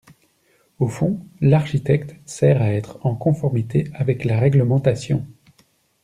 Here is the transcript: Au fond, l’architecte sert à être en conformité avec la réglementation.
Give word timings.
Au 0.79 0.87
fond, 0.87 1.19
l’architecte 1.41 2.15
sert 2.25 2.59
à 2.59 2.73
être 2.73 2.97
en 3.05 3.13
conformité 3.15 3.91
avec 3.93 4.25
la 4.25 4.39
réglementation. 4.39 5.27